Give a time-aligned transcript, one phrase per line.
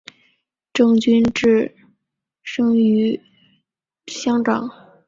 [0.73, 1.71] 郑君炽
[2.41, 3.21] 生于
[4.07, 4.67] 香港。